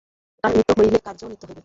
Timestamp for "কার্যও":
1.05-1.27